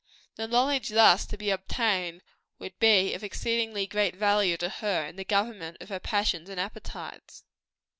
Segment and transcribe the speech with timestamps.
[0.35, 2.23] The knowledge thus to be obtained,
[2.57, 6.59] would be of exceeding great value to her in the government of her passions and
[6.59, 7.43] appetites.